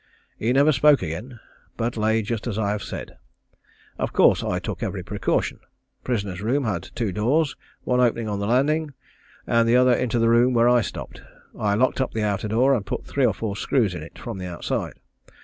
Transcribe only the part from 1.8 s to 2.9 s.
lay just as I have